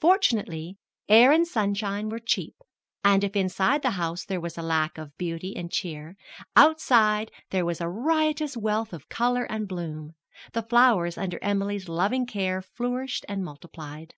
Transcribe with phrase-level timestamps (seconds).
[0.00, 0.78] Fortunately,
[1.10, 2.54] air and sunshine were cheap,
[3.04, 6.16] and, if inside the house there was lack of beauty and cheer,
[6.56, 10.14] outside there was a riotous wealth of color and bloom
[10.54, 14.14] the flowers under Emily's loving care flourished and multiplied.